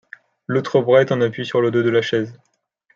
[0.47, 2.33] L'autre bras est en appui sur le dos de la chaise.